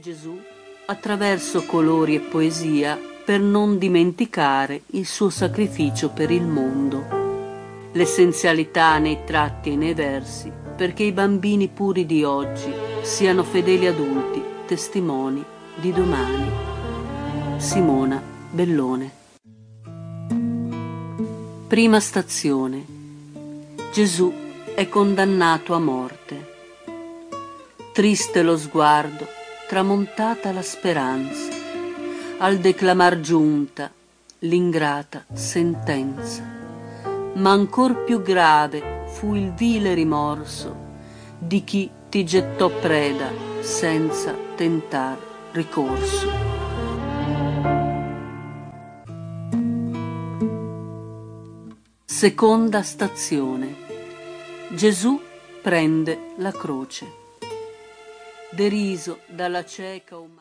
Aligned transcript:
Gesù 0.00 0.40
attraverso 0.86 1.66
colori 1.66 2.14
e 2.14 2.20
poesia 2.20 2.98
per 3.22 3.38
non 3.38 3.76
dimenticare 3.76 4.82
il 4.92 5.06
suo 5.06 5.28
sacrificio 5.28 6.08
per 6.08 6.30
il 6.30 6.42
mondo. 6.42 7.18
L'essenzialità 7.92 8.98
nei 8.98 9.24
tratti 9.24 9.72
e 9.72 9.76
nei 9.76 9.92
versi 9.92 10.50
perché 10.74 11.02
i 11.02 11.12
bambini 11.12 11.68
puri 11.68 12.06
di 12.06 12.24
oggi 12.24 12.72
siano 13.02 13.44
fedeli 13.44 13.86
adulti, 13.86 14.42
testimoni 14.66 15.44
di 15.74 15.92
domani. 15.92 16.50
Simona 17.58 18.22
Bellone 18.50 19.18
Prima 21.68 22.00
stazione. 22.00 22.84
Gesù 23.92 24.32
è 24.74 24.88
condannato 24.88 25.74
a 25.74 25.78
morte. 25.78 26.48
Triste 27.92 28.42
lo 28.42 28.56
sguardo, 28.56 29.38
tramontata 29.70 30.50
la 30.50 30.62
speranza, 30.62 31.52
al 32.38 32.58
declamar 32.58 33.20
giunta 33.20 33.88
l'ingrata 34.40 35.24
sentenza. 35.32 36.42
Ma 37.34 37.52
ancor 37.52 38.02
più 38.02 38.20
grave 38.20 39.04
fu 39.06 39.36
il 39.36 39.52
vile 39.52 39.94
rimorso 39.94 40.74
di 41.38 41.62
chi 41.62 41.88
ti 42.08 42.24
gettò 42.24 42.68
preda 42.68 43.30
senza 43.60 44.34
tentar 44.56 45.16
ricorso. 45.52 46.28
Seconda 52.06 52.82
stazione. 52.82 53.76
Gesù 54.70 55.20
prende 55.62 56.32
la 56.38 56.50
croce. 56.50 57.19
Deriso 58.52 59.20
dalla 59.28 59.64
cieca 59.64 60.16
umana. 60.18 60.38